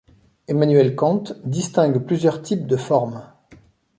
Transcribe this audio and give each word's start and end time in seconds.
Emmanuel 0.47 0.95
Kant 0.95 1.25
distingue 1.45 1.99
plusieurs 1.99 2.41
types 2.41 2.65
de 2.65 2.75
formes. 2.75 3.21